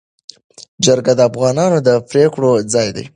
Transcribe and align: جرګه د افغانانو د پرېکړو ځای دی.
جرګه 0.85 1.13
د 1.17 1.21
افغانانو 1.29 1.77
د 1.87 1.89
پرېکړو 2.09 2.51
ځای 2.73 2.87
دی. 2.95 3.05